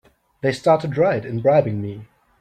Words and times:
They 0.41 0.51
started 0.51 0.97
right 0.97 1.23
in 1.23 1.41
bribing 1.41 1.79
me! 1.79 2.07